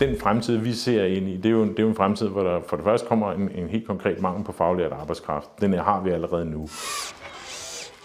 [0.00, 2.42] den fremtid, vi ser ind i, det er jo, det er jo en fremtid, hvor
[2.42, 5.48] der for det første kommer en, en helt konkret mangel på faglært arbejdskraft.
[5.60, 6.68] Den har vi allerede nu.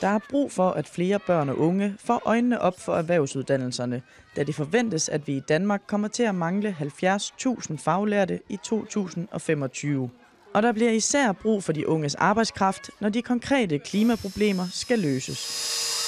[0.01, 4.01] Der er brug for, at flere børn og unge får øjnene op for erhvervsuddannelserne,
[4.35, 10.09] da det forventes, at vi i Danmark kommer til at mangle 70.000 faglærte i 2025.
[10.53, 16.02] Og der bliver især brug for de unges arbejdskraft, når de konkrete klimaproblemer skal løses.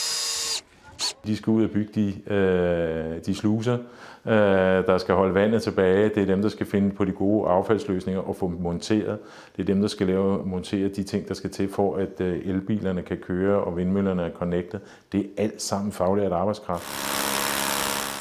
[1.28, 3.78] De skal ud og bygge de, øh, de sluser,
[4.26, 4.34] øh,
[4.88, 6.10] der skal holde vandet tilbage.
[6.10, 9.18] Det er dem, der skal finde på de gode affaldsløsninger og få dem monteret.
[9.56, 12.42] Det er dem, der skal lave, montere de ting, der skal til for, at øh,
[12.46, 14.80] elbilerne kan køre og vindmøllerne er connected.
[15.12, 16.84] Det er alt sammen faglært arbejdskraft.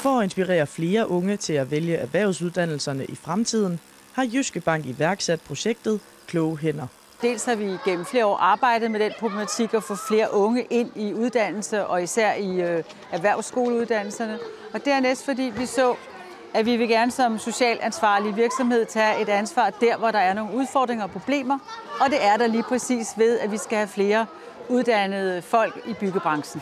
[0.03, 3.79] For at inspirere flere unge til at vælge erhvervsuddannelserne i fremtiden,
[4.13, 6.87] har Jyske Bank iværksat projektet Kloge Hænder.
[7.21, 10.91] Dels har vi gennem flere år arbejdet med den problematik at få flere unge ind
[10.95, 14.39] i uddannelse, og især i øh, erhvervsskoleuddannelserne.
[14.73, 15.95] Og dernæst fordi vi så,
[16.53, 20.33] at vi vil gerne som socialt ansvarlig virksomhed tage et ansvar der, hvor der er
[20.33, 21.59] nogle udfordringer og problemer.
[22.01, 24.25] Og det er der lige præcis ved, at vi skal have flere
[24.69, 26.61] uddannede folk i byggebranchen.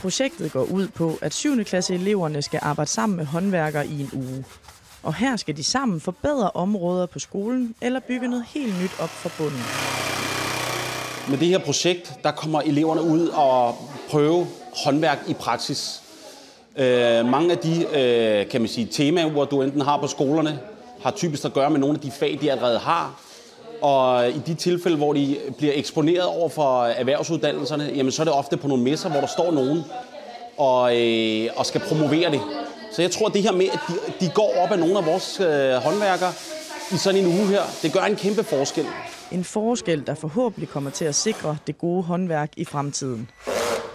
[0.00, 1.64] Projektet går ud på, at 7.
[1.64, 4.44] klasse eleverne skal arbejde sammen med håndværkere i en uge.
[5.02, 9.08] Og her skal de sammen forbedre områder på skolen eller bygge noget helt nyt op
[9.08, 9.62] for bunden.
[11.28, 13.76] Med det her projekt, der kommer eleverne ud og
[14.10, 14.46] prøve
[14.84, 16.02] håndværk i praksis.
[16.76, 20.58] Øh, mange af de øh, kan man sige, temaer, hvor du enten har på skolerne,
[21.02, 23.20] har typisk at gøre med nogle af de fag, de allerede har.
[23.82, 28.34] Og i de tilfælde, hvor de bliver eksponeret over for erhvervsuddannelserne, jamen så er det
[28.34, 29.84] ofte på nogle messer, hvor der står nogen
[30.56, 32.40] og, øh, og skal promovere det.
[32.92, 35.06] Så jeg tror, at det her med, at de, de går op af nogle af
[35.06, 36.32] vores øh, håndværkere
[36.92, 38.86] i sådan en uge her, det gør en kæmpe forskel.
[39.32, 43.30] En forskel, der forhåbentlig kommer til at sikre det gode håndværk i fremtiden.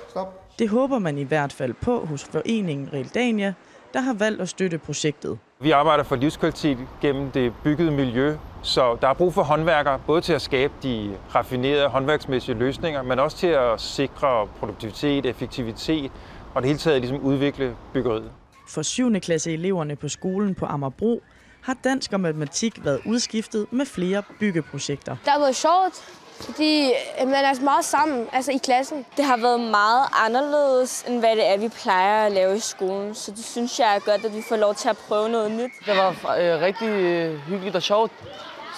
[0.10, 0.60] Stop.
[0.60, 3.54] Det håber man i hvert fald på hos foreningen Realdania,
[3.94, 5.38] der har valgt at støtte projektet.
[5.60, 10.22] Vi arbejder for livskvalitet gennem det byggede miljø, så der er brug for håndværkere, både
[10.22, 16.12] til at skabe de raffinerede håndværksmæssige løsninger, men også til at sikre produktivitet, effektivitet
[16.54, 18.32] og det hele taget ligesom udvikle byggeriet.
[18.68, 19.20] For 7.
[19.20, 21.22] klasse eleverne på skolen på Amagerbro
[21.62, 25.16] har dansk og matematik været udskiftet med flere byggeprojekter.
[25.24, 26.04] Det har været sjovt,
[26.40, 26.92] fordi
[27.26, 29.06] man er meget sammen altså i klassen.
[29.18, 33.16] Det har været meget anderledes, end hvad det er, vi plejer at lave i skolen.
[33.16, 35.72] Så det synes jeg er godt, at vi får lov til at prøve noget nyt.
[35.86, 38.12] Det var øh, rigtig øh, hyggeligt og sjovt.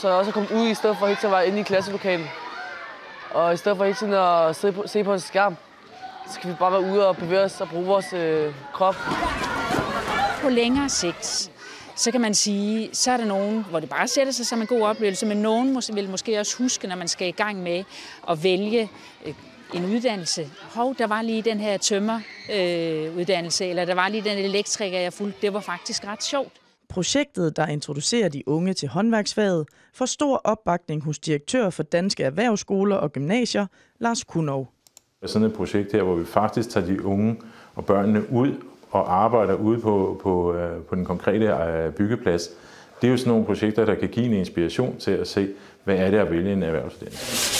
[0.01, 2.27] Så jeg også komme ud i stedet for hele tiden at være inde i klasselokalet.
[3.31, 5.55] Og i stedet for hele tiden at se på, se på en skærm,
[6.27, 8.95] så skal vi bare være ude og bevæge os og bruge vores øh, krop.
[10.41, 11.51] På længere sigt,
[11.95, 14.67] så kan man sige, så er der nogen, hvor det bare sætter sig som en
[14.67, 17.83] god oplevelse, men nogen vil måske også huske, når man skal i gang med
[18.29, 18.89] at vælge
[19.25, 19.33] øh,
[19.73, 20.49] en uddannelse.
[20.61, 25.13] Hov, der var lige den her tømmeruddannelse, øh, eller der var lige den elektriker, jeg
[25.13, 25.41] fulgte.
[25.41, 26.51] Det var faktisk ret sjovt.
[26.89, 32.95] Projektet, der introducerer de unge til håndværksfaget, får stor opbakning hos direktør for Danske Erhvervsskoler
[32.95, 33.67] og Gymnasier,
[33.99, 34.71] Lars Kunov.
[35.25, 37.41] Sådan et projekt her, hvor vi faktisk tager de unge
[37.75, 38.55] og børnene ud
[38.91, 42.49] og arbejder ude på, på, øh, på den konkrete øh, byggeplads,
[43.01, 45.49] det er jo sådan nogle projekter, der kan give en inspiration til at se,
[45.83, 47.59] hvad er det at vælge en erhvervsuddannelse.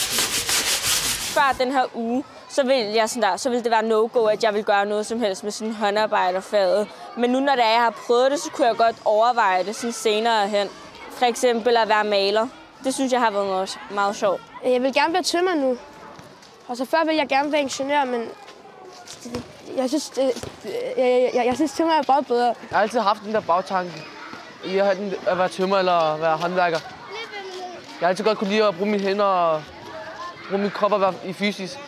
[1.34, 4.44] Før den her uge, så vil, jeg sådan der, så vil det være no-go, at
[4.44, 6.88] jeg vil gøre noget som helst med sådan håndarbejderfaget.
[7.18, 9.76] Men nu, når det er, jeg har prøvet det, så kunne jeg godt overveje det
[9.76, 10.68] sådan senere hen.
[11.12, 12.48] For eksempel at være maler.
[12.84, 14.42] Det synes jeg har været meget, meget sjovt.
[14.66, 15.78] Jeg vil gerne være tømmer nu.
[16.68, 18.22] Og så før ville jeg gerne være ingeniør, men
[19.78, 20.32] jeg synes, det,
[20.98, 22.46] jeg, jeg, jeg synes tømmer er bare bedre.
[22.46, 23.92] Jeg har altid haft den der bagtanke.
[24.74, 26.80] Jeg har den at være tømmer eller være håndværker.
[28.00, 29.64] Jeg har altid godt kunne lide at bruge mine hænder og
[30.50, 31.80] bruge min krop og være i fysisk.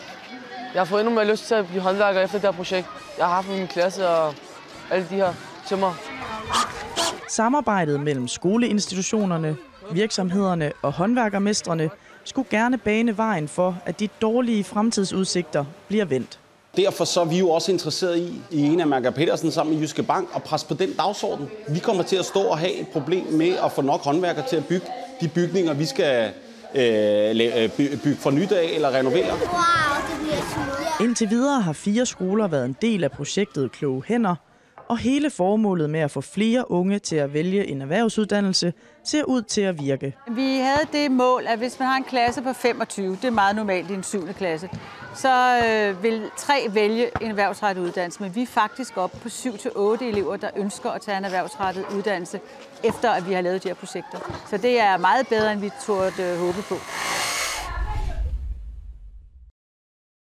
[0.74, 2.88] Jeg har fået endnu mere lyst til at blive håndværker efter det her projekt.
[3.18, 4.34] Jeg har haft min klasse og
[4.92, 5.34] alle de her
[5.68, 5.94] tømmer.
[7.30, 9.58] Samarbejdet mellem skoleinstitutionerne,
[9.92, 11.90] virksomhederne og håndværkermestrene
[12.24, 16.40] skulle gerne bane vejen for, at de dårlige fremtidsudsigter bliver vendt.
[16.78, 19.82] Derfor så er vi jo også interesseret i, i en af Mærker Petersen sammen med
[19.82, 21.50] Jyske Bank, at presse på den dagsorden.
[21.70, 24.56] Vi kommer til at stå og have et problem med at få nok håndværkere til
[24.56, 24.86] at bygge
[25.22, 26.32] de bygninger, vi skal
[26.76, 27.70] øh,
[28.04, 29.32] bygge for nyt af eller renovere.
[29.32, 34.36] Wow, det bliver Indtil videre har fire skoler været en del af projektet Kloge Hænder,
[34.92, 38.74] og hele formålet med at få flere unge til at vælge en erhvervsuddannelse
[39.04, 40.16] ser ud til at virke.
[40.28, 43.56] Vi havde det mål, at hvis man har en klasse på 25, det er meget
[43.56, 44.34] normalt i en 7.
[44.34, 44.70] klasse,
[45.16, 48.24] så øh, vil tre vælge en erhvervsrettet uddannelse.
[48.24, 52.40] Men vi er faktisk oppe på 7-8 elever, der ønsker at tage en erhvervsrettet uddannelse,
[52.84, 54.42] efter at vi har lavet de her projekter.
[54.50, 56.76] Så det er meget bedre, end vi turde øh, håbe på.